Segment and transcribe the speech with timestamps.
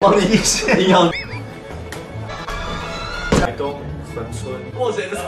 [0.00, 1.10] 帮你一些营养。
[3.40, 3.80] 台东
[4.14, 5.18] 恒村，我谁的？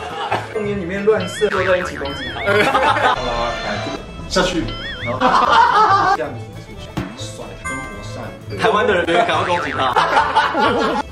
[0.55, 2.41] 公园里面乱射，坐在一起攻击他。
[4.29, 4.63] 下去，
[5.03, 5.19] 然后
[6.17, 6.89] 这样子出去，
[7.19, 8.23] 甩中国扇，
[8.61, 9.93] 台湾的人赶快攻击他。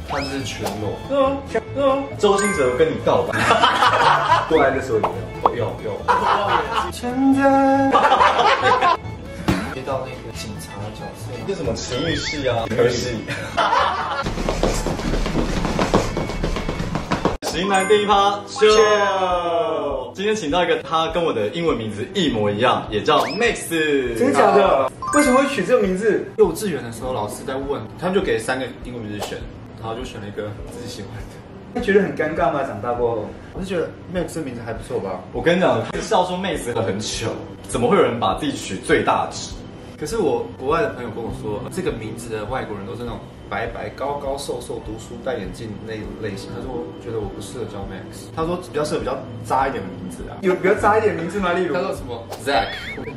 [0.08, 0.96] 他这是全裸。
[1.08, 2.04] 对 哦，是哦。
[2.16, 3.36] 周星哲跟你告白，
[4.48, 5.08] 过来的时候有
[5.50, 5.64] 没有？
[5.82, 5.98] 有有。
[6.92, 7.90] 现在
[9.74, 12.64] 接到那个警察的角色，这什么情欲戏啊？
[12.68, 12.92] 可以。
[17.48, 23.68] 型男第一趴秀，今天请到一个他跟我的英文名字一模一样，也叫 Max。
[24.16, 24.88] 真的假的？
[25.14, 26.24] 为什么会取这个名字？
[26.36, 29.36] 幼稚园的时候老师在问，他们就给三个英文名字选，
[29.80, 31.24] 然后就选了一个自己喜欢的。
[31.74, 32.62] 会觉得很尴尬吗？
[32.62, 35.20] 长大过后，我是觉得 Max 这名字还不错吧。
[35.32, 37.26] 我跟你讲，笑说 Max 很糗，
[37.68, 39.50] 怎么会有人把自己取最大值？
[39.98, 43.18] 可是我国外的朋友跟我说，这个名字的外国人都是那种
[43.50, 46.48] 白白高高瘦瘦、读书戴眼镜那种类型。
[46.54, 50.38] 他说我觉得我不适合叫 Max，他说比较适合比较渣一点的名字啊。
[50.42, 51.52] 有比较渣一点名字吗？
[51.52, 52.68] 例如他，说什么 Zack，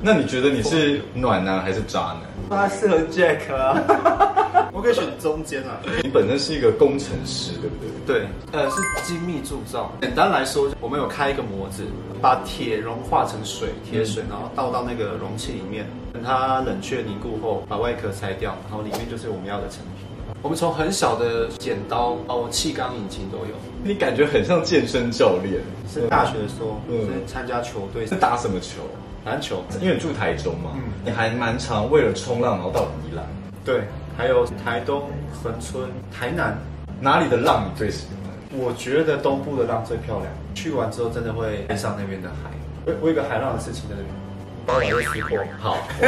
[0.01, 2.21] 那你觉得你是暖男还是渣男？
[2.49, 4.49] 他适合 Jack 啊。
[4.81, 5.77] 我可以选中间啊。
[6.01, 7.75] 你本身是一个工程师，对不
[8.07, 8.21] 对？
[8.21, 9.91] 对，呃，是精密铸造。
[10.01, 11.83] 简单来说，我们有开一个模子，
[12.19, 20.07] 把铁融化成水，铁水，然后倒到那个容器里面，等它冷却凝固后，把外壳拆掉，然后里面就是我们要的成品。
[20.41, 23.53] 我们从很小的剪刀哦气缸引擎都有。
[23.83, 28.81] 你感觉很像健身教练，是大学的时候，嗯是参加球队，是打什么球？
[29.25, 29.63] 篮球。
[29.79, 33.23] 因为你住台中嘛，嗯你还蛮常为了冲浪然后到宜兰，
[33.63, 33.83] 对，
[34.17, 36.57] 还有台东、恒春、台南。
[36.99, 38.31] 哪里的浪你最喜欢？
[38.59, 42.51] 我觉得东部的浪最漂亮，去完之后真的会爱上那边的海。
[42.85, 44.13] 我我有一个海浪的事情在那边，
[44.65, 45.39] 帮我又撕破。
[45.59, 45.77] 好，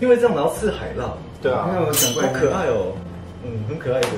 [0.00, 1.72] 因为这样然后刺海浪，对啊，好
[2.32, 2.92] 可爱哦，
[3.42, 4.08] 嗯，很可爱的。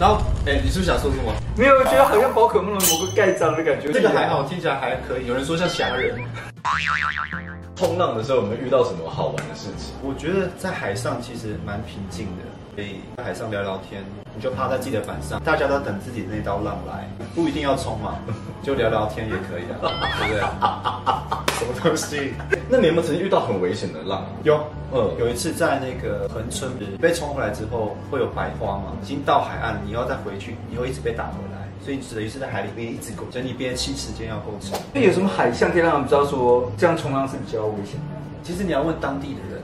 [0.00, 1.32] 然后，哎、你是不是想说什么？
[1.56, 3.92] 没有，我觉得好像宝可梦的某个盖章的感觉。
[3.92, 5.26] 这个还好，听起来还可以。
[5.26, 6.18] 有人说像侠人，
[7.76, 9.94] 冲浪的时候有没有遇到什么好玩的事情？
[10.02, 12.42] 我觉得在海上其实蛮平静的，
[12.76, 14.02] 可以在海上聊聊天，
[14.34, 18.16] 你就趴在自己的板上，大家都等自己那道浪来，不一定要冲嘛，
[18.62, 20.40] 就聊聊天也可以啊，对不对？
[21.54, 22.32] 什么东西？
[22.68, 24.24] 那你有没有曾经遇到很危险的浪？
[24.42, 24.58] 有，
[24.92, 26.70] 嗯有一次在那个恒春
[27.00, 34.80] 被冲回来之后，会有白花嘛，已经到海岸，你要再回去，你会一直被打回来，所以等于是在海里面一直够，整你憋气时间要够长。
[34.92, 38.16] 那有什么海象可以让他们知道说这样冲浪是比较危险的？
[38.42, 39.62] 其实你要问当地的人。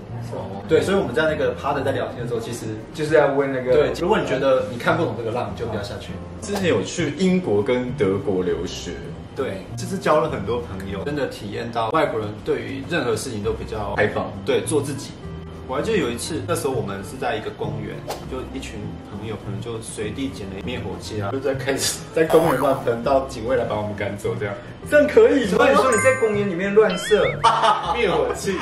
[0.69, 6.13] 对，所以我们在那个趴着在聊天的时候，其实就是在问那个对，如果你觉得你看不懂这个浪，你就不要下去。
[6.41, 8.93] 之前有去英国跟德国留学，
[9.35, 15.11] 对，就是交了很多朋友，真的体验到外国人对于任何事情都比较开放对，做自己。
[15.71, 17.95] 我还记得有一次，那时候我们是在一个公园，
[18.29, 18.75] 就一群
[19.09, 24.55] 朋友可能就随地捡了灭火器啊，就在开始 在公园乱喷，到警卫来把我们赶走，这样。
[24.91, 25.59] 这样可以吗？
[25.59, 25.75] 所以。
[25.77, 27.25] 说你在公园里面乱射，
[27.95, 28.59] 灭火器，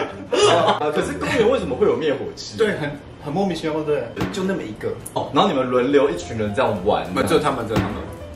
[0.52, 2.58] 啊，可是公园为什么会有灭火器？
[2.58, 2.90] 对，很
[3.24, 7.92] 很莫名其妙，对，就那么一个，哦，然后你们轮流一群人这样玩，不就他们，就他们。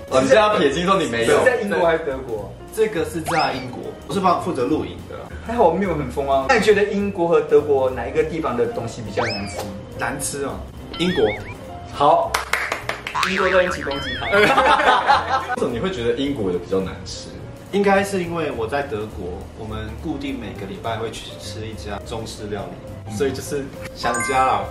[0.08, 2.50] 哦，你现在要撇清说你没有是，在英国还是德国？
[2.74, 6.46] 这个是在英国，我是帮负责录影的，还好我没有很疯啊。
[6.48, 9.58] 那你觉得英国和德国哪一个地方的东西比较难吃？
[9.98, 10.54] 难吃哦。
[10.98, 11.28] 英国，
[11.92, 12.30] 好，
[13.28, 14.26] 英国在一起攻击他。
[14.30, 17.28] 为什么你会觉得英国的比较难吃？
[17.72, 22.64] 应该是因为我在德国，我们固定每个礼拜会去吃一家中式料
[23.06, 23.64] 理，所以就是
[23.96, 24.64] 想家了，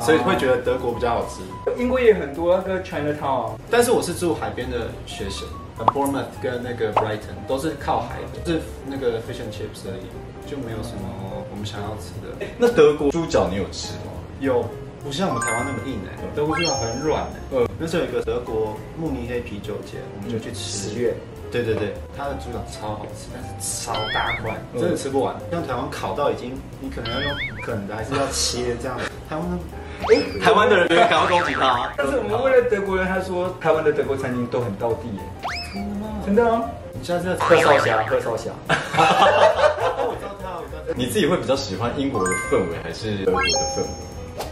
[0.00, 1.42] 所以会觉得德国比较好吃。
[1.80, 5.46] 英国也很多那个 Chinatown，啊但是我是住海边的学生
[5.84, 11.02] ，Bournemouth 跟那个 Brighton 都是靠海的，是那个 fish and chips 而已，就没有什么
[11.50, 12.46] 我们想要吃的。
[12.58, 14.12] 那德国猪脚你有吃吗？
[14.40, 14.64] 有，
[15.04, 20.90] 不像我们台湾那么硬哎、德国猪脚很软哎、嗯那时候有一个德国慕尼黑啤酒节，我们就去吃。
[20.90, 21.14] 十月。
[21.48, 25.36] 对对对，它的猪脚超好吃，但是超大块，嗯真的吃不完。
[25.50, 28.98] 像台湾烤到已经，你可能要用啃的，还是要切这样。
[29.28, 29.56] 台湾的
[30.08, 31.92] 哎，台湾的人赶快攻击他。
[31.96, 35.22] 但是我们为了德国人，他说台湾的德国餐厅都很道地耶。
[36.24, 36.62] 真的啊，
[36.92, 38.50] 你下次要贺少侠，贺少侠。
[38.68, 40.94] 哦，我知道他，我知道他。
[40.94, 43.88] 你自己会比较喜欢英国的氛围还是德国的氛围？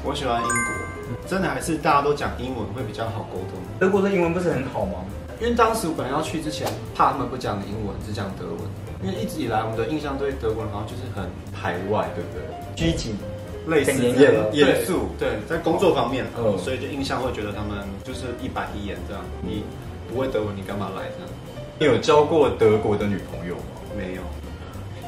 [0.03, 3.61] 我喜欢英国，真的还是大家都讲英文会比较好沟通。
[3.79, 5.05] 德国的英文不是很好吗？
[5.41, 8.59] 因为当时我本来要去之前，怕他们不讲英文，只讲德文。
[9.03, 12.41] 因为一直以来我们的印象对德国人好像就是很排外，对不对？
[12.75, 13.17] 拘谨。
[13.67, 19.23] 类似很严严肃，对，在工作方面，嗯所以就印象会觉得他们就是一板一眼这样。
[19.43, 19.65] 你
[20.09, 21.29] 不会德文，你干嘛来这样？
[21.79, 23.63] 你有交过德国的女朋友吗？
[23.97, 24.23] 没有，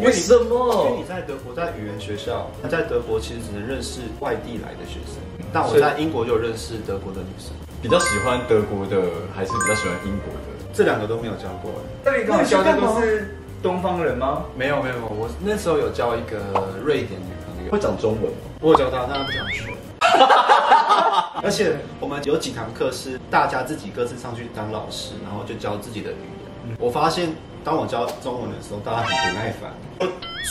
[0.04, 1.04] 为什么因为么你？
[1.04, 5.16] 在德国在语言学校，在德国其实只能认识外地来的学生，
[5.52, 8.96] 但我在英国就有认识德国的女生，比较喜欢德国的，
[9.34, 10.56] 还是比较喜欢英国的？
[10.72, 11.70] 这两个都没有交过。
[12.04, 14.44] 那你刚好教的都是东方人吗？
[14.56, 16.38] 没有没有，我那时候有交一个
[16.84, 17.32] 瑞典女
[17.70, 18.38] 会讲中文吗？
[18.60, 19.72] 我有教他，但他不想学。
[21.42, 26.76] 而且我们有几堂课是大家自己各自上去当老师，然后就教自己的语言。
[26.78, 27.28] 我发现
[27.62, 29.70] 当我教中文的时候，大家很不耐烦，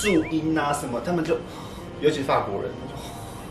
[0.01, 1.35] 注音啊什么，他们就，
[2.01, 2.71] 尤其法国人，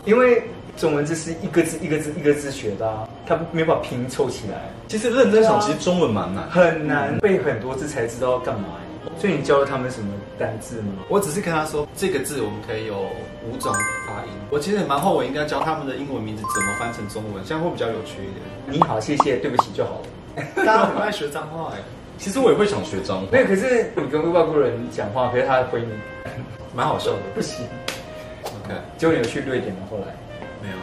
[0.05, 0.43] 因为
[0.77, 6.49] 中文字是一个字一个字一个字学的、啊，他没办法拼凑起来，其实认真想，其实中文蛮难。
[6.49, 8.69] 很难背很多字才知道要干嘛。
[9.19, 11.03] 所以你教了他们什么单字吗？
[11.09, 13.09] 我只是跟他说这个字我们可以有
[13.49, 13.73] 五种
[14.07, 14.31] 发音。
[14.49, 18.41] 我其实也蛮后悔应该教他们的英文名字怎么翻成中文，这样会比较有趣一点。
[18.67, 20.43] 你好，谢谢，对不起就好了。
[20.55, 21.79] 大家很爱学脏话哎，
[22.17, 25.87] 其实我也会想学脏话没，有， 可是你跟外国人讲话，可是他回你
[26.75, 27.17] 蛮好笑的。
[27.33, 27.65] 不行。
[28.43, 29.81] OK，结果你有去瑞典吗？
[29.89, 30.07] 后来
[30.61, 30.75] 没有，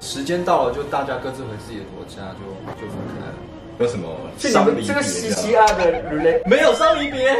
[0.00, 2.46] 时间到了就大家各自回自己的国家，就
[2.80, 3.34] 就分开了。
[3.78, 4.08] 有什么
[4.38, 5.66] 所以你伤离别们这个西西样？
[5.66, 7.36] 亚的没有伤离别。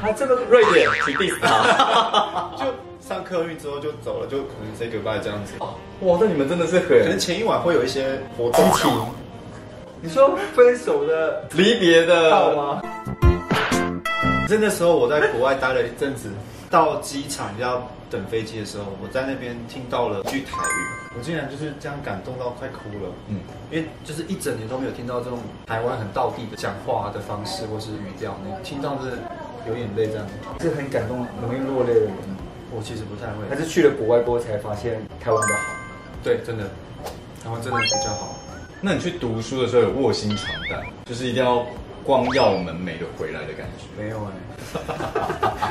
[0.00, 2.50] 他这个瑞典，请 diss 他。
[2.56, 2.64] 就
[3.06, 5.54] 上客运之后就走了，就可能 say goodbye 这样子。
[6.00, 9.06] 哇，那你们真的是很可能前一晚会有一些活动激情。
[10.02, 12.54] 你说分手的离别的到？
[12.54, 12.82] 吗？
[14.48, 16.30] 在那时候我在国外待了一阵子，
[16.70, 23.12] 到机场要等飞机的时候，我在那边听到了句台语，我竟然就是这样感动到快哭了。
[23.28, 29.18] 嗯，因为就是一整年都没有听到这种台湾很道地的讲话的方式或是语调，你听到是
[29.70, 30.26] 有眼泪这样。
[30.60, 32.10] 是很感动、容易落泪的人，
[32.70, 35.62] 我其实不太会，还是去了国外过后才发现台湾的好。
[36.22, 36.64] 对，真的，
[37.42, 38.36] 台湾真的比较好。
[38.82, 41.64] 那你去读书的时候有卧薪尝胆，就是一定要
[42.04, 44.02] 光耀门楣的回来的感觉。
[44.02, 44.30] 没有哎、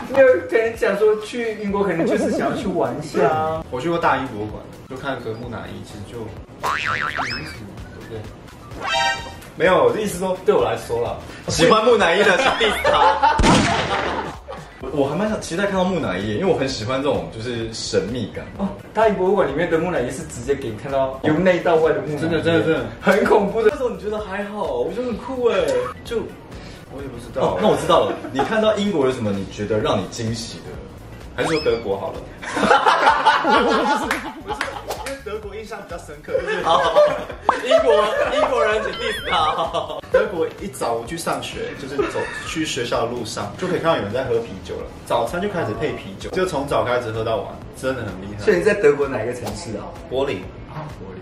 [0.13, 3.65] 没有可能讲说去英国，可能就是想要去玩一下啊。
[3.71, 6.19] 我去过大英博物馆，就看个木乃伊，其实就
[6.63, 7.69] 没什么，
[7.99, 8.21] 对不对？
[9.55, 11.17] 没有，我的意思说，对我来说啦，
[11.49, 13.37] 喜欢木乃伊的是 diss 他。
[14.93, 18.45] 我还蛮想期待看到木乃伊，因为我很喜欢这种就是神秘感。
[18.57, 23.77] 哦，大英博物馆里面的木乃伊是直接给你看到由内到外的木乃伊，真的真的真的很恐怖的那。
[23.77, 25.57] 时候你觉得还好，我觉得很酷哎。
[26.03, 26.17] 就
[26.91, 28.13] 我也不知道哦，，那我知道了。
[28.31, 30.65] 你看到英国有什么你觉得让你惊喜的？
[31.35, 32.19] 还是说德国好了。
[35.29, 36.81] 德国印象比较深刻，就是好，
[37.63, 37.93] 英国
[38.33, 39.99] 英国人请 diss 他。
[40.11, 44.87] 德国一早我去上学，就是走去学校的路上，就可以看到有人在喝啤酒了。
[45.05, 47.45] 早餐就开始配啤酒，就从早开始喝到晚，
[47.79, 48.43] 真的很厉害。
[48.43, 49.85] 所以你在德国哪一个城市啊？
[50.09, 50.41] 柏林，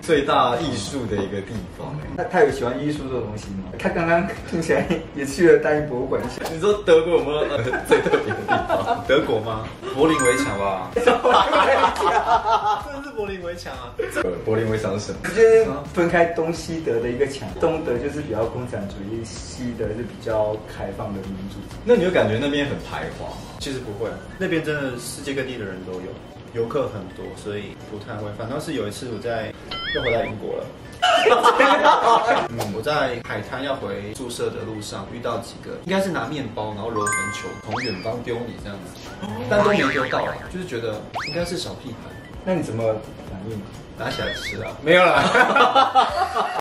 [0.02, 1.96] 最大艺术的一个地方。
[2.16, 3.72] 那他有喜欢艺术这种东西吗？
[3.80, 6.22] 他刚刚听起来也去了大英博物馆。
[6.52, 7.58] 你说德国有没有呃
[7.88, 9.04] 最特别的地方？
[9.08, 9.68] 德国吗？
[9.96, 13.94] 柏林围墙吧， 真的是柏林围墙啊！
[14.24, 15.20] 呃柏林围墙是什么？
[15.24, 21.56] 就是分开东西德的一个墙，东德就是比较共产主义，西德是比较开放的民主。
[21.84, 23.38] 那你就感觉那边很排华吗？
[23.60, 26.08] 其实不会，那边真的世界各地的人都有，
[26.54, 28.30] 游客很多，所以不太会。
[28.38, 29.54] 反倒是有一次我在
[29.96, 30.66] 又回到英国了。
[32.50, 39.08] 嗯，我在海滩要回宿舍的路上遇到几个，应该是拿面包然后揉成球从远方丢你这样子，
[39.50, 42.10] 但都没丢到啊，就是觉得应该是小屁孩，
[42.44, 42.84] 那你怎么
[43.30, 43.62] 反应？
[44.00, 45.24] 拿起来吃啊，没有啦，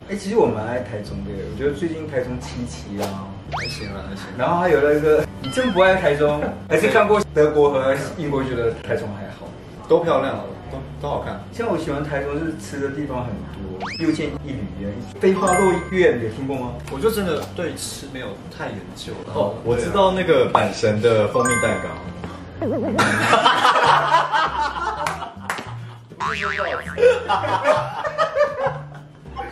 [0.09, 4.25] 哎、其实我蛮爱台中的，我觉得最近台中七期啊，还行啦，还行。
[4.37, 9.47] 然后还有那个，你真不爱台中， 还是看过德国和英国，觉得台中还好。
[9.87, 10.35] 都漂亮，
[10.71, 11.39] 都都好看。
[11.53, 16.73] 像我喜欢台中就是吃的地方很多，又见一旅啊，飞花落院有听过吗？
[16.91, 19.13] 我就真的对吃没有太研究。
[19.33, 21.89] 哦，我知道那个阪神的蜂蜜蛋糕。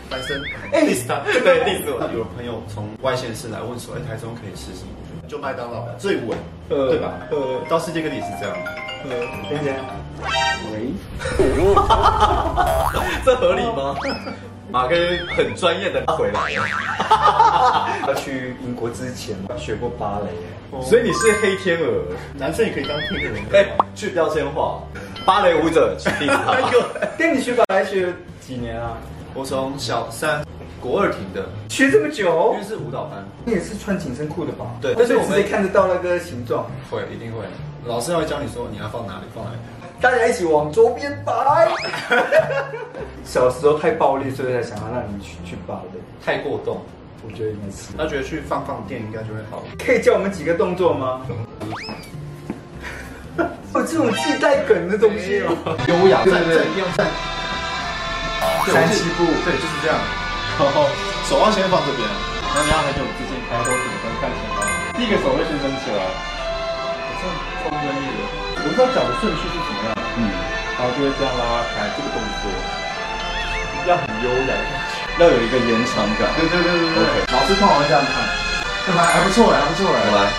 [0.10, 0.42] 反 正
[0.74, 4.90] 哎，历史他对历史我有朋友从外县市来问说，哎，台中可以吃什么？
[5.28, 6.38] 就麦当劳最稳，
[6.70, 7.14] 呃对吧？
[7.32, 8.58] 呃到世界各地是这样。
[10.72, 10.90] 喂，
[13.26, 13.96] 这合理吗？
[14.72, 14.96] 马哥
[15.36, 16.66] 很专业的他回来了，
[18.06, 20.48] 他去英国之前学过芭蕾耶，
[20.84, 22.02] 所以你是黑天鹅。
[22.34, 23.36] 男生也可以当配个人。
[23.54, 24.82] 哎，去标签化，
[25.26, 26.58] 芭蕾舞者 去 diss 他。
[27.18, 28.98] 跟你学芭蕾学几年啊？
[29.34, 30.44] 我从小三
[30.82, 34.66] 国二停的，学这么久因为，是舞蹈班，你也是穿紧身裤的吧？
[34.82, 37.46] 对但是我们直接看得到那个形状，会一定会，
[37.86, 39.58] 老师会教你说你要放哪里，放哪里。
[40.02, 41.34] 大家一起往左边摆。
[43.24, 46.00] 小时候太暴力，所以才想要让你去去芭蕾。
[46.24, 46.82] 太过动，
[47.24, 47.94] 我觉得应该是。
[47.98, 49.64] 他觉得去放放电应该就会好。
[49.78, 51.22] 可以教我们几个动作吗？
[53.38, 55.54] 有 这种自带梗的东西哦。
[55.88, 57.06] 优雅站正，要站。
[58.66, 59.96] 三七步，对，就是这样。
[60.58, 60.90] 然后
[61.30, 62.02] 手要先放这边，
[62.42, 64.66] 然后你要很有自信，抬头挺胸看前方。
[64.98, 66.35] 第一个手会先伸起来，我
[67.66, 68.22] 这超专业的，
[68.62, 70.30] 我不知道脚的顺序是怎么样，嗯，
[70.78, 72.54] 然后就会这样拉开这个动作，
[73.90, 74.54] 要很优雅。
[75.18, 76.28] 要有一个延长感。
[76.36, 79.98] 对对对对对 OK 老师通常会这样看，还还不错哎，还不错哎。
[80.06, 80.30] 我来，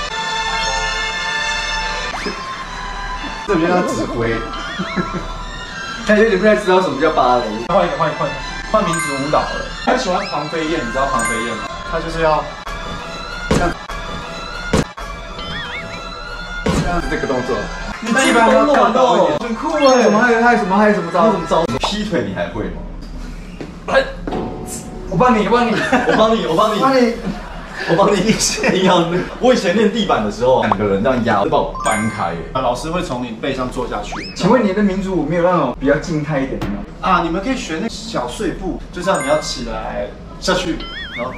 [3.49, 4.37] 这比较像指挥。
[6.07, 7.43] 感觉你不太知道什么叫芭蕾。
[7.75, 8.39] 换一个，换一个，换一个。
[8.71, 9.67] 换民族舞蹈了。
[9.85, 11.65] 他喜欢庞飞燕，你知道庞飞燕吗？
[11.91, 12.45] 他就是要
[16.97, 17.57] 这样子这个动作。
[18.01, 21.39] 你基本上要看到一点，很酷哎什么还有还有什么还有什么招什？
[21.39, 21.65] 么招？
[21.81, 22.83] 劈腿你还会吗？
[25.11, 27.15] 我帮你，我帮你，我帮你，我帮你，帮你。
[27.89, 28.19] 我帮你
[28.73, 29.19] 一样的。
[29.39, 32.39] 我以前练地板的时候，两个人这样压，把我搬开耶。
[32.55, 34.15] 啊，老师会从你背上坐下去。
[34.35, 36.73] 请问你的民族舞没有那种比较静态一点的吗？
[37.03, 40.09] 啊，你们可以学那小碎步，就这样，你要起来
[40.41, 40.79] 下去，
[41.15, 41.33] 然后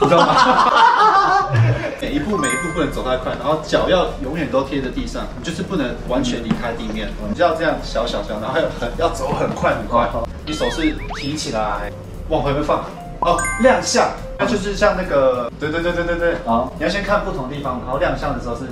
[0.00, 1.50] 你知道吗？
[2.00, 10.08] 每一步每一步不能走太快，然后脚要永远都贴着地上，你就是不能完全离开地面，你就要这样小小小，然后很要走很快很快。
[10.46, 11.90] 你手是提起来，
[12.28, 12.84] 往回面放。
[13.20, 18.64] 哦，亮相，那就是像那个，对对对对对对，好你要先看不同地方，然后亮相的时候是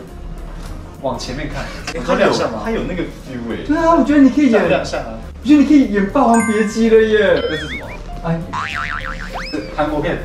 [1.01, 1.65] 往前面看，
[1.95, 2.61] 你说亮相吗？
[2.63, 3.65] 他有那个 feel 哎。
[3.67, 7.41] 对啊，我觉得你可以演，亮相啊，我觉得你可以演《霸王别姬》了耶。
[7.49, 7.87] 这是什么？
[8.25, 8.39] 哎，
[9.75, 10.19] 韩国片，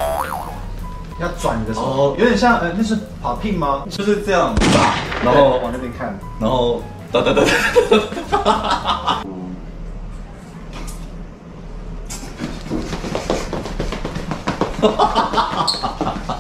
[1.20, 2.16] 要转你的时候。
[2.18, 3.86] 有点像，呃，那是 popping 吗？
[3.90, 4.54] 就是这样。
[4.56, 7.98] 打，然然后后往那边看，然后哒哒哒哒
[8.32, 9.24] 哒。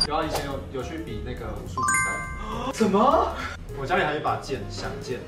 [0.07, 3.27] 有啊，以前有有去比那个武术比赛，什么？
[3.79, 5.19] 我家里还有一把剑，响剑，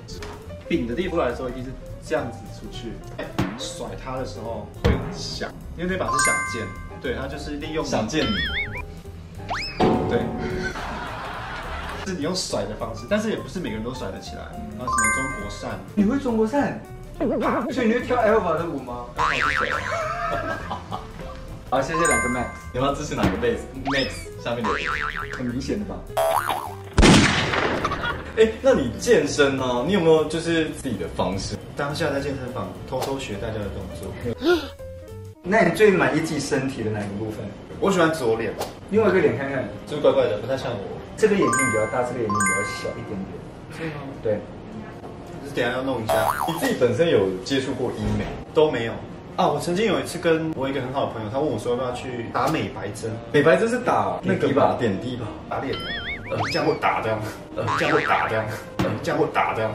[0.68, 1.72] 柄的地方出来的时候一定是
[2.08, 2.94] 这样子出去，
[3.58, 6.66] 甩它的时候会响，因为那把是响剑，
[7.02, 8.30] 对，它就是利用想见你，
[10.10, 10.20] 对，
[12.08, 14.42] 是你用甩的方式，但是也不是每个人都甩得起来，
[14.78, 16.82] 然后什么中国扇，你会中国扇？
[17.72, 19.06] 所以你会跳 Alpha 的舞吗？
[21.70, 24.10] 好，谢谢两个 Max，你要支持哪个 base max
[24.44, 24.88] 下面的人？
[25.38, 25.96] 很明显的吧？
[28.38, 29.84] 哎，那你健身呢？
[29.86, 31.56] 你有没有就是自己的方式？
[31.76, 34.12] 当下在健身房偷偷学大家的动作，
[35.44, 37.46] 那你最满意自己身体的哪个部分？
[37.80, 38.54] 我喜欢左脸，
[38.90, 40.80] 另外一个脸看看，就是怪怪的，不太像我。
[41.16, 43.40] 这个眼睛比较大，这个眼睛比较小一点点。
[43.78, 44.02] 是吗？
[44.24, 44.40] 对，
[45.44, 46.14] 就是等一下要弄一下，
[46.48, 48.26] 你自己本身有接触过医美？
[48.54, 48.94] 都没有。
[49.36, 55.28] 啊，我曾经有一次跟我一个很好的朋友，他问我说要不要去打美白针，美白针是打那个吧，点滴吧。
[55.48, 55.74] 打脸，
[56.32, 57.20] 呃，这样会打这样，
[57.56, 58.46] 呃，这样会打这样，
[58.80, 59.72] 呃，这样会打这样。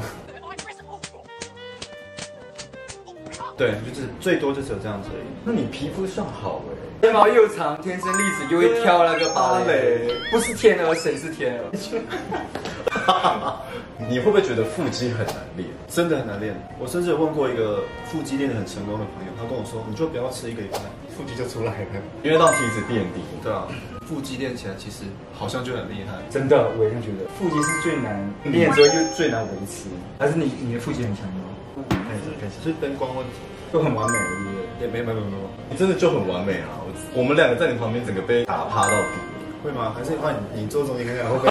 [3.56, 5.26] 对，就是最多就只有这样子而已。
[5.44, 6.75] 那你皮肤算好哎。
[7.02, 11.70] 睫毛又长，天生丽质，又会跳那个芭蕾，不是天鹅，谁是天鹅？
[14.08, 15.68] 你会不会觉得腹肌很难练？
[15.88, 16.54] 真的很难练。
[16.78, 20.78] 我甚至有问过一个腹肌练得很成功的朋友，他跟我说，你就不要吃一个礼拜，
[21.16, 22.02] 腹肌就出来了。
[22.23, 23.20] 因为让体脂变低。
[23.42, 23.66] 对啊，
[24.06, 26.18] 腹肌练起来其实好像就很厉害。
[26.28, 27.28] 真的，我也这样觉得。
[27.38, 29.87] 腹肌是最难练之后就最难维持，
[30.18, 31.54] 还是你你的腹肌很强吗？
[31.90, 33.32] 看一下，看一下，是灯光问题。
[33.73, 34.87] 都很完美了，对不对？
[34.87, 35.37] 也没没没没没，
[35.70, 36.78] 你真的就很完美啊！
[36.87, 39.18] 我我们两个在你旁边，整个被打趴到底。
[39.64, 39.92] 会吗？
[39.96, 41.49] 还是换你你坐中间看看会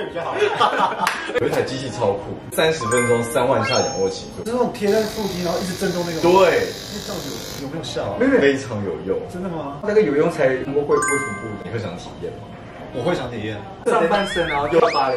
[0.00, 0.34] 位比较好？
[1.40, 6.20] 有一台机器超酷，三十分钟三万下仰卧起坐，是那种贴在腹肌，然后一直震动那个。
[6.20, 8.16] 对，那到底有有没有效啊？
[8.18, 9.20] 没有，非常有用。
[9.32, 9.80] 真的吗？
[9.82, 11.48] 那个有用才能够恢复腹部。
[11.64, 12.38] 你会想体验吗？
[12.94, 13.56] 我会想体验。
[13.86, 15.16] 上半身然后就芭蕾，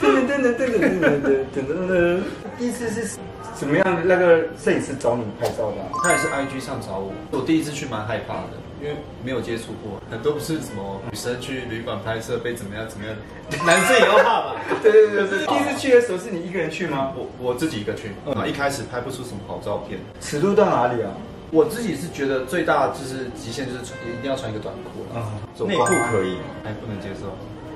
[0.00, 2.22] 噔噔噔噔噔噔噔噔噔噔。
[2.58, 3.18] 第一次是
[3.56, 4.02] 怎么样？
[4.04, 5.90] 那个摄影师找你拍照的啊？
[6.04, 8.50] 他也是 IG 上找我，我第一次去蛮害怕的，
[8.80, 13.14] 因为没有接触过，很多不是什么女生去旅馆拍摄被怎么样怎么样，
[13.66, 14.56] 男生也要怕吧？
[14.82, 15.46] 对对对对。
[15.46, 17.12] 第一次去的时候是你一个人去吗？
[17.16, 21.10] 我我自己一个去，啊，一开始拍不出什么好照片，尺度到哪里啊？
[21.50, 25.32] 我自己是觉得最大就是极限就是穿一定要穿一个短裤了，啊，
[25.66, 26.44] 内裤可以吗？
[26.62, 27.26] 还不能接受，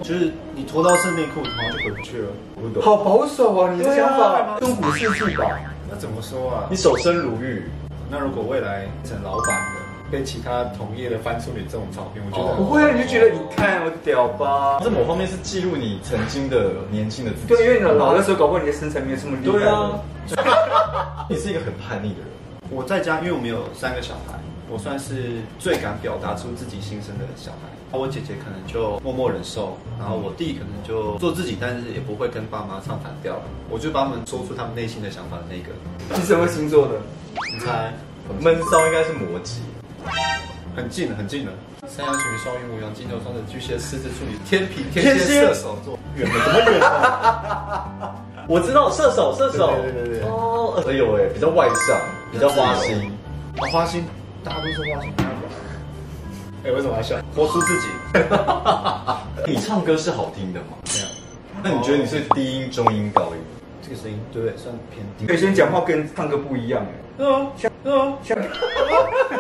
[0.01, 2.29] 就是你脱到是内裤，然后就回不去了。
[2.55, 2.81] 不懂。
[2.83, 3.73] 好保守啊！
[3.73, 5.45] 你的想法对啊中古世纪吧？
[5.91, 6.77] 那怎么说啊你？
[6.77, 7.65] 守身如玉，
[8.09, 9.74] 那如果未来成老板了，
[10.11, 14.79] 被其他同业的翻出你这种照片，我觉得不会，你就觉得你看我屌吧？
[14.81, 17.47] 在某方面是记录你曾经的年轻的自己。
[17.49, 19.59] 对，因为你老的时候，搞不好你的身材没有这么厉害。
[19.59, 22.29] 对啊， 你是一个很叛逆的人。
[22.71, 24.39] 我在家，因为我们有三个小孩，
[24.71, 27.59] 我算是最敢表达出自己心声的小孩。
[27.97, 33.41] 我姐姐可能就默默忍受，然后我弟可能就做自己，但是也不会跟爸妈唱反调。
[33.71, 35.71] 我就帮他们说出他们内心的想法的那个。
[36.19, 36.95] 你什么星座的？
[37.53, 37.93] 你猜？
[38.41, 39.59] 闷骚应该是摩羯。
[40.77, 41.53] 很近了，很近了。
[41.89, 45.99] 山羊、水瓶、双鱼、母羊、金牛、双子、巨蟹、狮子、处女、天平、天蝎、射手座。
[46.17, 48.15] 远了，怎么远了？
[48.49, 49.73] 我知道射手，射手。
[49.83, 51.97] 对对对对对哦，哎呦哎，比较外向，
[52.33, 53.13] 比较花心。
[53.59, 54.05] 啊，花心，
[54.43, 55.13] 大家都说花心。
[56.65, 57.17] 哎、为什么要笑？
[57.35, 57.89] 活出自己。
[59.47, 60.77] 你唱歌是好听的吗？
[60.83, 61.07] 没有，
[61.63, 63.37] 那你觉得你是低音、中音、高音？
[63.83, 64.57] 这个声音对不对？
[64.57, 65.27] 算偏低。
[65.33, 68.17] 有些人讲话跟唱歌不一样哎，嗯像嗯。
[68.23, 68.37] 像，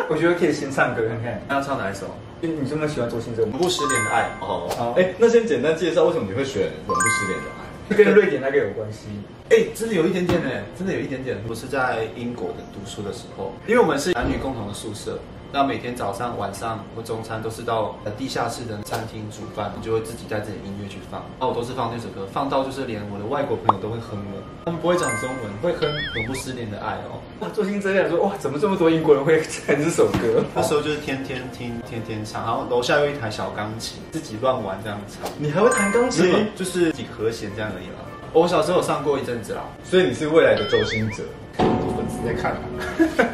[0.09, 1.41] 我觉得可以先唱歌看看。
[1.49, 2.07] 那要唱哪一首？
[2.41, 4.29] 因为你这么喜欢周星哲，永不失联的爱。
[4.41, 7.95] 哦好哎，那先简单介绍为什么你会选《永不失联的爱》。
[7.97, 9.09] 跟瑞典那个有关系。
[9.51, 11.37] 哎、真的有一点点呢，真的有一点点。
[11.49, 15.19] 我是在英国的读书的时候，因为我们是男女共同的宿舍，
[15.55, 21.21] 那每天早上、晚上或中餐都是到呃地下室的餐厅煮饭，我就会自己带自己的音乐去放。
[21.39, 27.23] 然后我都是放那首歌，放到就是连我的外国朋友都会哼我，他们不会讲中文，会哼《永不失联的爱》哦。
[27.39, 30.43] 哇，周星哲想说哇，怎么这么多英国人会唱这首歌？
[30.57, 36.49] 那时候就是天天听，天天唱，然后楼下有一台小钢琴，自己乱玩这样唱，你还会弹钢琴？
[36.57, 38.03] 就是几和弦这样而已啦。
[38.33, 41.23] 我小时候有上过一阵子啦，所以你是未来的周星哲。
[41.63, 43.31] 我粉丝在看啊。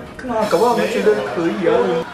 [0.51, 2.05] 搞不好他们觉得可以啊。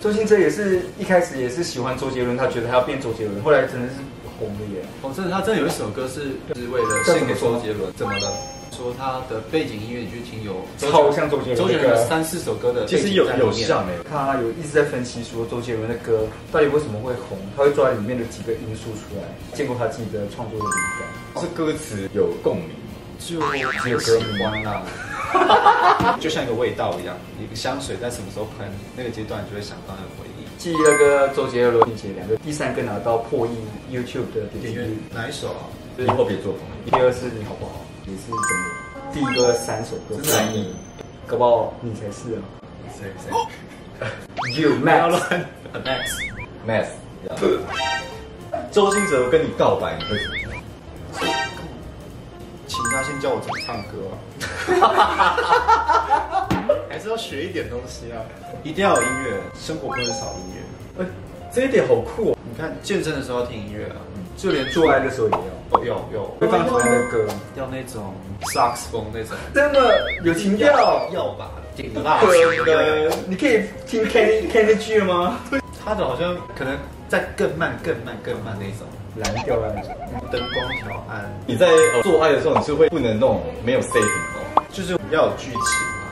[0.00, 3.94] 周星哲也是一开始也是喜欢周杰伦，他觉得他要变周杰伦，后来真的是
[4.38, 4.84] 红了耶。
[5.02, 8.32] 哦，真的，他真的有一首歌是是为了献给周杰伦，怎么了？
[8.70, 21.42] 说他的背景音乐你去听有超像周杰伦周杰伦三四首歌的其实有有像哎，他有一直在分析说周杰伦的歌到底为什么会红，他会抓里面的几个因素出来，见过他自己的创作的灵感。
[21.42, 22.68] 是歌词有共鸣。
[23.18, 23.40] 就
[23.82, 24.82] 只有歌迷欢啊，
[26.20, 30.44] 就像一个味道一样，一个香水在什么时候喷，那个阶段你就会想到那个回忆。
[30.58, 33.50] 继那个周杰伦并且两个，第三个拿到破亿
[33.94, 35.68] YouTube 的点击率，哪一首啊？
[35.98, 36.66] 以后别做朋友。
[36.90, 38.42] 第二是你好不好，你是怎么。
[39.12, 40.74] 第一个三首歌，真的啊你，
[41.26, 42.42] 搞不好你才是啊。
[42.98, 45.46] 谁谁？You Max，乱
[45.84, 46.26] ，Max。
[46.66, 46.88] Math，
[48.72, 51.45] 周星哲跟你告白，你会怎么样？
[52.96, 54.08] 请他先教我怎么唱歌。
[54.86, 55.36] 啊，
[56.88, 58.22] 还是要学一点东西啊，
[58.62, 61.02] 一定要有音乐，生活不能少音乐。
[61.02, 61.06] 哎，
[61.52, 62.38] 这一点好酷哦。
[62.44, 63.96] 你看健身的时候要听音乐啊，
[64.36, 65.38] 就连做爱的时候也要，
[65.70, 66.24] 哦有有。
[66.40, 68.14] 会放同样的歌，要那种
[68.54, 70.68] 萨克斯风那种，真的有情调。
[71.12, 75.38] 要吧，顶蜡对的，你可以听 Kenny Kenny G 了吗？
[75.84, 76.76] 他的好像可能
[77.08, 78.86] 在更慢、更慢、更慢那种，
[79.18, 79.92] 蓝调那种。
[80.30, 81.68] 灯光调暗，你在
[82.02, 84.62] 做爱的时候，你是会不能那种没有 setting 哦。
[84.72, 86.10] 就是要有剧情啊，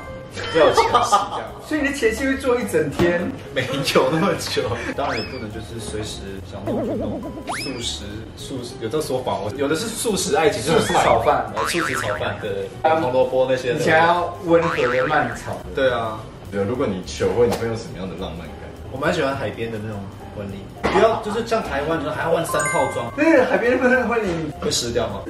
[0.56, 1.50] 要有前戏这样。
[1.66, 3.20] 所以你的前戏会做一整天，
[3.52, 3.62] 没
[3.94, 4.62] 有那么久，
[4.96, 7.20] 当然也不能就是随时想弄就弄。
[7.64, 8.04] 素食，
[8.36, 13.72] 素食有这说法，我有的是素食爱情，素食炒饭素食炒饭，对，还有红萝卜那些。
[13.72, 15.56] 你想要温和的慢炒。
[15.74, 16.20] 对啊，
[16.52, 18.63] 对，如果你求婚，你会用什么样的浪漫感？
[18.94, 19.98] 我蛮喜欢海边的那种
[20.36, 25.20] 婚礼，不要就是像台湾，你说还要换三套装，那个海边的婚礼，会湿掉吗？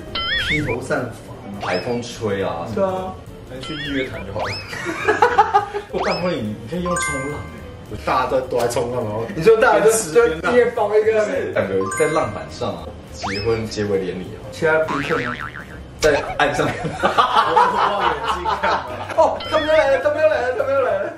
[0.46, 1.66] 披头散发。
[1.66, 3.14] 海风吹啊，对啊，
[3.48, 5.66] 还去日月潭就好了。
[5.92, 7.40] 我办婚礼你可以用冲浪
[7.90, 11.12] 哎，大家都都在冲浪，然后你说大家都边吃边浪直接包一个，
[11.55, 15.33] 两个在浪板上啊，结婚结为连理啊，其他宾客呢？
[16.00, 18.85] 在岸上，我望远镜看嘛。
[19.16, 21.12] 哦，他们又来了，他们又来了，他们又来了。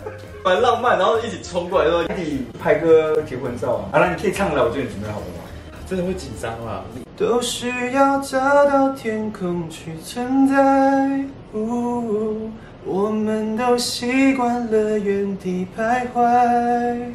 [0.46, 3.90] 蛮浪漫，然后一起冲过来说，一起拍个结婚照啊！
[3.90, 5.42] 好了，你可以唱了，我觉得你准备好了吗？
[5.88, 6.85] 真的会紧张啦。
[7.16, 11.20] 都需要找到天空去存在。
[11.52, 12.48] 呜
[12.85, 17.11] 我们都习惯了原地徘徊，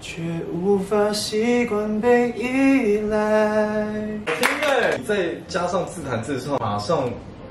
[0.00, 0.20] 却
[0.52, 3.86] 无法习惯被依赖。
[4.26, 7.08] 听哎，再加上自弹自唱，马上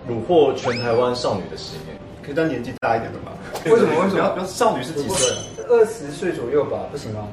[0.09, 1.95] 虏获全台湾少女的心哎。
[2.23, 3.31] 可以当年纪大一点的吗？
[3.65, 5.37] 为什么 为什么要要少女是几岁啊？
[5.69, 7.27] 二十岁左右吧，不行吗？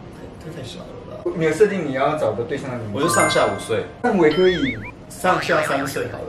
[0.45, 1.31] 太太小了吧？
[1.37, 2.97] 你有设定你要找的对象的年纪？
[2.97, 4.77] 我就上下五岁，那我也可以。
[5.09, 6.27] 上下三岁好了。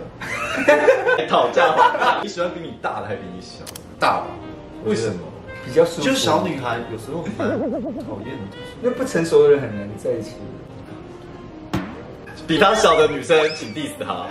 [1.30, 3.64] 讨价还价，你喜欢比你大的还是比你小？
[4.00, 4.26] 大吧？
[4.86, 5.20] 为什么？
[5.64, 8.58] 比较舒服，就是小女孩有时候很讨厌的。
[8.82, 10.32] 因为不成熟的人很难在一起。
[12.48, 14.26] 比他小的女生，请 diss 他。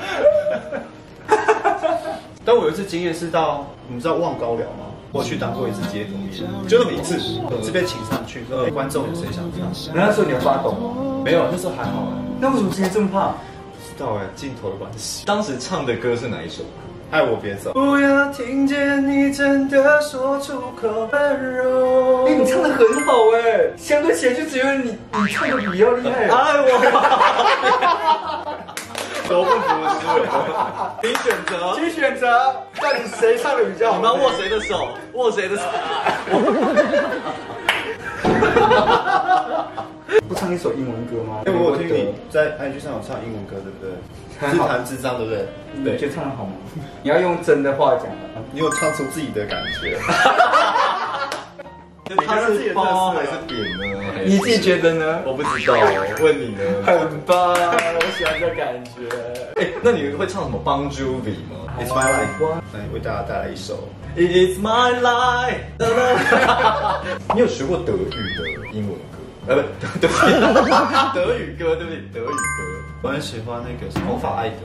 [2.44, 4.86] 但我有一次经验是到，你们知道望高寮吗？
[5.12, 7.18] 我去当过一次街头艺人，就那么一次，
[7.64, 9.94] 是被请上去，说哎观众有谁想唱？
[9.94, 10.94] 然后那时候你有发抖吗？
[11.24, 13.28] 没有，那时候还好哎，那为什么今天这么怕？
[13.28, 13.34] 不
[13.82, 15.24] 知道哎，镜头的关系。
[15.26, 16.62] 当时唱的歌是哪一首？
[17.10, 17.72] 爱我别走。
[17.72, 22.24] 不要听见你真的说出口温柔。
[22.28, 26.28] 哎、你唱的很好哎，相对起来就只有你，你唱的比较厉害。
[26.30, 28.46] 爱我。
[29.30, 29.56] 都不服
[30.00, 30.02] 输，
[31.02, 32.26] 请选择，请选择，
[32.82, 33.96] 到底谁唱的比较好？
[33.98, 34.88] 你们要握谁的手？
[35.12, 35.62] 握谁的手？
[40.28, 41.42] 不唱一首英文歌吗？
[41.46, 43.88] 因为我有听你在 IG 上有唱英文歌，对不对？
[44.50, 45.46] 自弹自唱，对不对？
[45.74, 46.52] 你觉得唱的好吗？
[47.04, 48.42] 你要用真的话讲啊。
[48.50, 49.96] 你有唱出自己的感觉。
[52.26, 53.84] 它是包还是扁呢？
[54.24, 55.22] 你自己觉得呢？
[55.24, 55.74] 我不知道，
[56.20, 56.60] 问你呢？
[56.84, 59.08] 很棒，我喜欢这感觉。
[59.56, 62.40] 哎，那你会唱什么 Bon Jovi 吗 It's my life，
[62.72, 63.88] 来为大家带来一首。
[64.16, 65.54] ？It is my life。
[67.32, 68.12] 你有学过德语的
[68.72, 69.16] 英文歌？
[69.46, 69.62] 呃，不，
[70.00, 70.20] 对不起，
[71.14, 72.32] 德语歌，对不起，德语歌。
[73.02, 74.56] 我很喜欢那个魔法艾德。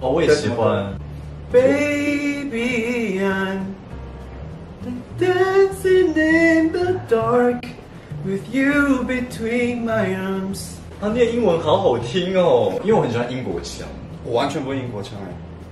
[0.00, 0.92] 哦，我也喜欢。
[1.50, 3.60] Baby, I'm
[5.18, 7.64] dancing in the dark
[8.24, 10.74] with you between my arms。
[11.00, 13.86] 他念英文好好听哦，因为我很喜欢英国腔。
[14.24, 15.12] 我完全不会英国腔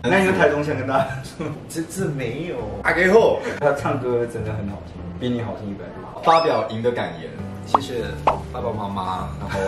[0.02, 2.56] 哎，那你用台中腔跟大家说， 这这没有。
[2.84, 6.22] 阿给后，他唱歌真的很好听，比你好听一百倍。
[6.22, 7.30] 发表赢的感言。
[7.66, 8.04] 谢谢
[8.52, 9.58] 爸爸妈妈，然后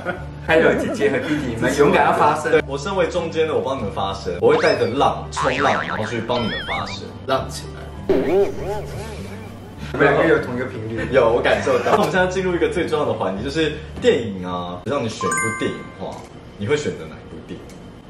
[0.46, 2.58] 还有姐姐和弟弟们勇敢要发声。
[2.66, 7.04] 我身为中间的，我帮你们发声，我会带着浪冲浪，然后去帮你们发声。
[7.26, 7.83] 浪起来。
[8.08, 11.08] 我们两个有同一个频率。
[11.12, 11.92] 有，我感受到。
[11.92, 16.16] 那我们现在进入一个最重要的环节，就是电影啊，让你选一部电影的话，
[16.58, 17.64] 你会选择哪一部电影？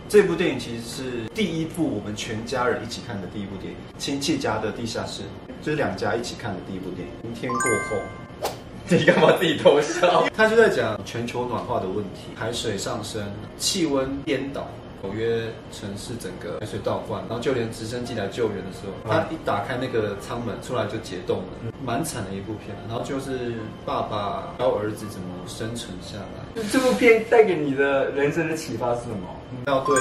[0.09, 1.03] 这部电影其实是
[1.35, 5.23] 第一部我们全家人一起看的第一部电影，《亲戚家的地下室》，
[5.65, 7.15] 就是两家一起看的第一部电影。
[7.23, 8.51] 明天过后，
[8.89, 10.27] 你干嘛自己偷笑？
[10.37, 13.23] 他就在讲全球暖化的问题，海水上升，
[13.59, 14.69] 气温颠倒。
[15.05, 22.75] 纽约城市整个海水倒灌，然后就连直升机来救援的时候，他一打开那个舱门出来就解冻了，蛮惨的一部片。
[22.89, 23.53] 然后就是
[23.85, 29.29] 爸爸教儿子怎么生存下来，这部片带给你的人生的启发是什么？
[29.67, 29.95] 要对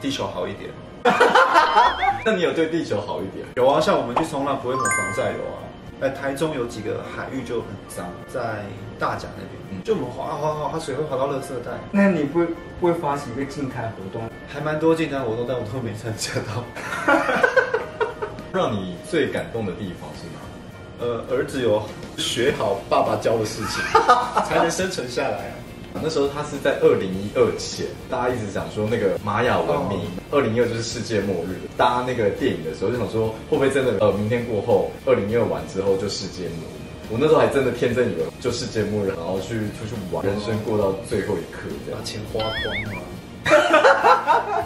[0.00, 0.68] 地球好一点。
[2.26, 3.46] 那你有对地球好一点？
[3.56, 5.62] 有啊，像我们去冲浪不会抹防晒油啊。
[6.00, 8.64] 在台中有几个海域就很脏，在
[8.98, 11.72] 大甲那边，就我们滑啊滑滑，它水会滑到垃圾袋。
[11.90, 12.40] 那你不
[12.80, 14.28] 会发起一个静态活动？
[14.48, 16.64] 还蛮多静态活动，但我都没参加到。
[18.52, 21.06] 让你最感动的地方是哪？
[21.06, 21.82] 呃，儿子有
[22.18, 23.82] 学好爸爸教的事情，
[24.48, 25.48] 才能生存下来
[25.94, 26.02] 啊。
[26.02, 31.60] 那时候他是在二零一二前，大家一直讲说那个玛雅文明，二零一二就是世界末日。
[31.76, 36.79] 搭那个电影的时候就想说，会不会真的呃，明天过后，二零一二完之后就世界末日？
[37.10, 42.06] 我那时候还真的天真以为就世界末日，然后去出去玩，人生过到最后一刻这样把。
[42.06, 43.02] 钱花光了。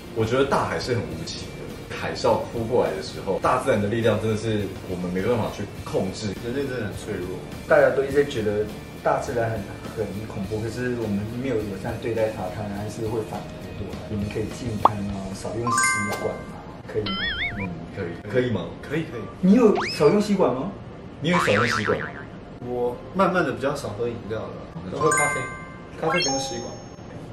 [0.15, 6.29] 我觉得大海是很无情的，海啸扑过来的时候，大自然的力量真的是我们没办法去控制。
[6.45, 7.33] 人类真的很脆弱。
[7.67, 8.67] 大家都一直觉得
[9.03, 9.49] 大自然
[9.97, 13.99] 很很恐怖，可是我们没有友善对待它，它还是会反扑过来。
[14.11, 16.61] 你们可以净滩啊，少用吸管啊，
[16.93, 17.17] 可以吗？
[17.59, 18.67] 嗯，可以，可以吗？
[18.83, 20.71] 可以可以，你有少用吸管吗？
[21.23, 22.07] 你有少用吸管吗？
[22.67, 24.49] 我慢慢的比较少喝饮料了，
[24.93, 25.41] 都喝咖啡，
[26.01, 26.71] 咖啡不用吸管。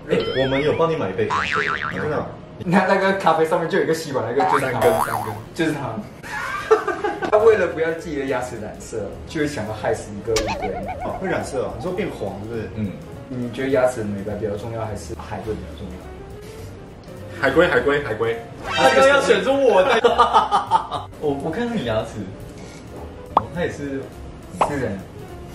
[0.09, 1.47] 哎、我们有帮你买一杯咖啡，
[1.95, 2.27] 真的啊，
[2.65, 5.33] 那那个咖啡上面就有一个吸管，那个就是它，三根三根。
[5.53, 5.95] 就是它。
[7.31, 10.67] 他为了不要自己的牙齿染色，就会想要害死一个乌龟。
[11.05, 11.71] 哦，会染色啊？
[11.77, 12.69] 你说变黄是不是？
[12.75, 12.91] 嗯，
[13.29, 17.41] 你觉得牙齿的美白比较重要，还是海龟比较重要？
[17.41, 20.01] 海龟海龟海龟，他刚刚要选出我的，
[21.21, 22.19] 我我看看你牙齿，
[23.35, 24.01] 哦，他也是，
[24.67, 24.99] 是人。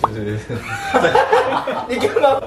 [0.03, 0.39] 就是，
[1.89, 2.41] 你干嘛？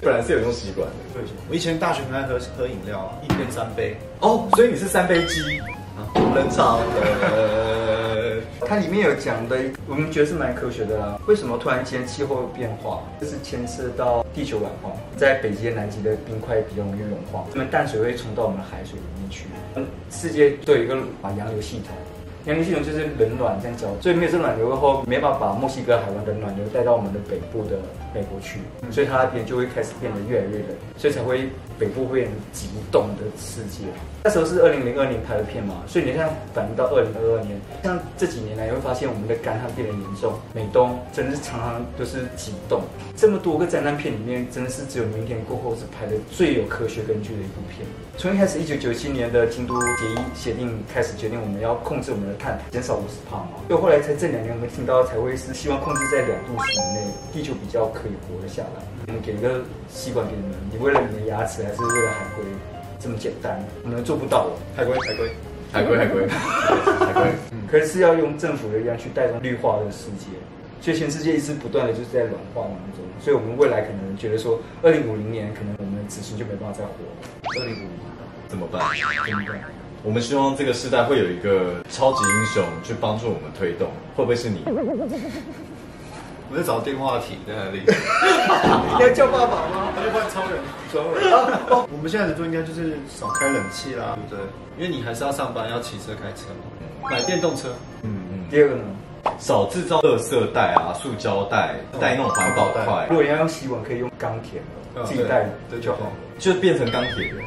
[0.00, 3.96] 本来是有用吸管的，对，我以前大学很爱喝喝饮料啊，一天三杯。
[4.20, 5.58] 哦，所以你是三杯鸡
[5.96, 6.78] 啊，冷场
[7.22, 8.36] 呃，
[8.68, 11.18] 它里面有讲的，我们觉得是蛮科学的啦。
[11.26, 13.02] 为什么突然间气候变化？
[13.20, 19.46] 这是牵涉到地球暖化，在北极、南极的冰块比较容易融化，那么淡水会冲到我们的海水里面去。
[19.74, 21.96] 嗯，世界都有一个啊洋流系统。
[22.46, 27.76] 洋流系统就是冷暖这样交，所以没有这暖流过后，没办法把墨西哥海湾的暖流带到我们的北部的
[28.14, 28.60] 美国去，
[28.92, 33.86] 所以它那边就会开始变得越来越冷，所以才会北部会变极冻的世界。
[34.22, 42.80] 那时候是二零零二年拍的片嘛，所以你看反映到二零二二年，像这几年来，你会发现我们的干旱变得严重，美东真的是常常都是极冻。
[43.16, 47.86] 这么多个灾难片里面，真的是只有《明天过后》是拍的最有科学根据的一部片。
[48.18, 58.82] 从一开始，一九九七年的京都协议协定开始决定我们要控制我们的碳减少五十帕嘛，就后来才这两年我们听到才会是希望控制在两度以内，地球比较可以活得下来。
[59.08, 62.44] 我们给一个吸管给你们，你为了你的牙齿还是为了海龟
[62.98, 63.62] 这么简单？
[63.84, 64.52] 我们做不到的。
[64.76, 65.30] 海龟海龟，
[65.72, 67.32] 海龟海龟 海龟，
[67.70, 70.26] 可是是要用政府的力量去带动绿化的世界，
[70.80, 77.60] 所以全世界一直不断的就是在软化当中，所以我们未来可能觉得说，二零五零年可能我们的子孙就没办法再活了。
[77.60, 77.90] 二零五零。
[78.48, 79.60] 怎么办怎么办？
[80.06, 84.62] 我们希望这个时代会有一个超级英雄去帮助我们推动，会不会是你？
[86.48, 87.82] 我在找电话亭在哪里？
[87.82, 89.90] 你 要叫爸爸吗？
[89.96, 90.60] 他就换超人
[90.92, 91.88] 装了。
[91.90, 94.46] 我们现在的做应该就是少开冷气啦，对不对？
[94.78, 97.10] 因为你还是要上班，要骑车开车嘛。
[97.10, 97.70] 买电动车，
[98.02, 98.84] 嗯嗯，第二个呢？
[99.40, 104.62] 少制造垃圾袋啊、塑胶袋，带那种环保袋如，果你要用洗碗，可以用钢铁
[105.04, 105.50] 自己带
[105.82, 105.98] 就好。
[106.38, 107.44] 就变成钢铁人。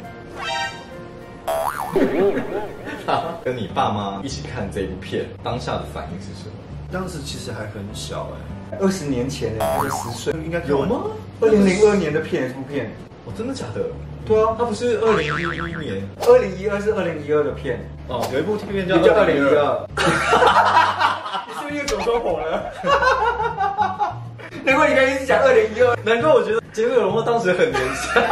[3.44, 6.52] 跟你爸妈一起看这部片，当下的反应是什么？
[6.92, 8.28] 当时其实还很小
[8.72, 11.02] 哎、二十年前呢，他十岁，应该有吗？
[11.40, 12.90] 二零零二年的片，这部片。
[13.26, 13.80] 哦，真的假的？
[14.26, 19.40] 对啊，它不是二零一一年二零一二是二零一二的片，哦，有一部片叫二零一。
[19.54, 19.86] 二。
[21.48, 22.70] 你是不是又走说红了？
[24.62, 25.96] 难怪你刚才一直讲二零一二。
[26.04, 28.22] 难怪我觉得杰克荣当时很年轻，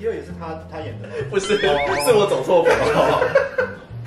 [0.00, 1.08] 一二也是他他演的？
[1.28, 1.66] 不是，是
[2.14, 3.20] 我走错房了。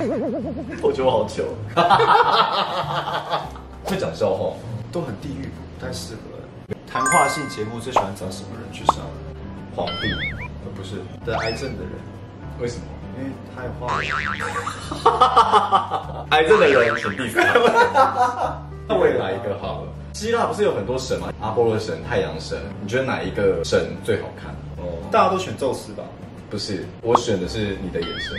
[0.81, 1.43] 我觉得我好糗。
[3.85, 4.55] 会讲笑话？
[4.91, 6.21] 都很地狱，不太适合。
[6.91, 8.95] 谈话性节目最喜欢找什么人去上？
[9.75, 10.11] 皇帝？
[10.65, 11.91] 呃不是得癌症的人，
[12.59, 12.85] 为什么？
[13.19, 13.99] 因为他有话。
[16.31, 17.43] 癌症的人请闭嘴。
[18.87, 19.87] 那我也来一个好了。
[20.13, 21.31] 希腊不是有很多神吗？
[21.39, 24.51] 阿波罗神、太阳神，你觉得哪一个神最好看？
[24.83, 26.03] 哦，大家都选宙斯吧？
[26.49, 28.37] 不是，我选的是你的眼神。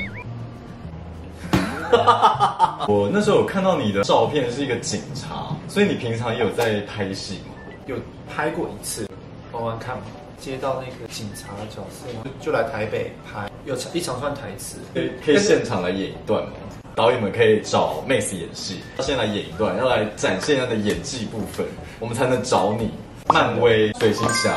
[2.87, 7.54] 我那时候有看到你的照片是一个警察，所以你平常也有在拍戏吗？
[7.87, 7.96] 有
[8.28, 9.09] 拍过一次，
[9.52, 10.02] 玩玩看嘛。
[10.38, 12.07] 接到那个警察的角色，
[12.38, 14.76] 就来台北拍，有一长串台词。
[14.92, 16.52] 可以可以现场来演一段吗？
[16.94, 21.66] 导演们可以找 Max 演戏，先来演一段，要来展现他的演技部分，
[21.98, 22.90] 我们才能找你。
[23.28, 24.54] 漫威、水行侠、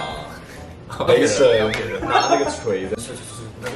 [1.08, 1.72] 雷神
[2.02, 3.76] 拿那个锤子，是是是，那个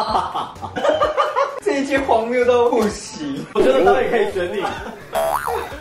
[1.62, 3.44] 这一集荒谬到不行。
[3.54, 4.64] 我觉得他也可以选你。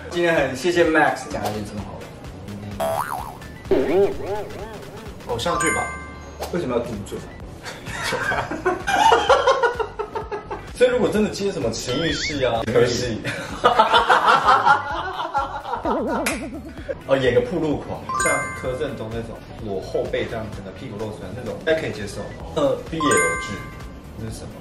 [0.10, 1.82] 今天很谢谢 Max 讲的这么
[2.78, 3.36] 好，
[5.28, 5.84] 偶像剧吧。
[6.52, 7.16] 为什么要杜撰？
[10.76, 13.22] 所以如果真的接什么情欲戏啊，可以。
[17.08, 22.22] 哦，演个铺路狂，像柯震东那种裸后背这样整个屁股露出来那种，应该可以接受。
[22.56, 23.54] 呃，BL 剧，
[24.18, 24.52] 那是什么？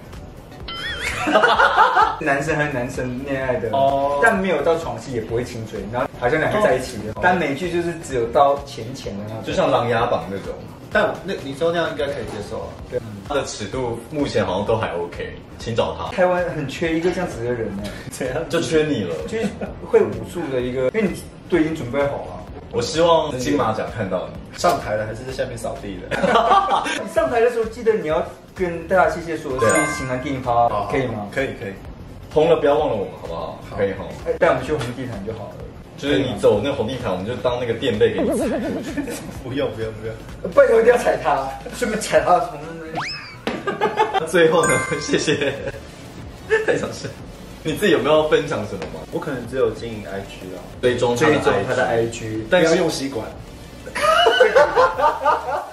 [2.20, 7.12] 男生和男生恋爱的，哦但没有到床戏，也不会亲嘴，然后好像两个在一起的。
[7.22, 10.54] 但美剧就是只有到浅浅的那种，就像《琅琊榜》那种，
[10.90, 12.66] 但那你说那样应该可以接受啊。
[12.90, 12.97] 对。
[13.28, 18.42] 它的尺度目前好像都还 OK，请找他，台湾很缺一个这样子的人呢，怎样？
[18.48, 19.14] 就缺你了。
[19.26, 19.46] 就是
[19.86, 21.10] 会武术的一个，因为你
[21.50, 22.44] 都已经准备好了。
[22.72, 24.58] 我希望金马奖看到你。
[24.58, 26.16] 上台了还是在下面扫地的？
[27.04, 28.22] 你上台的时候记得你要
[28.54, 31.28] 跟大家谢谢说是型男电影趴，可以吗？
[31.30, 31.72] 可以可以。
[32.32, 33.58] 红了不要忘了我们，好不好？
[33.76, 34.04] 可以哈。
[34.26, 35.54] 哎带我们去红地毯就好了。
[35.96, 38.46] 就是你走那红地毯，我们就当那个垫背给你 踩。
[39.42, 40.14] 不用不用不用。
[40.54, 42.56] 拜托一定要踩他，顺便踩他的头。
[44.26, 45.52] 最后呢， 谢谢。
[46.66, 47.08] 太想吃，
[47.62, 49.00] 你自己有没有分享什么吗？
[49.12, 53.26] 我可能只有经营 IG 啦，追踪他的追踪他的 IG 但要用吸管。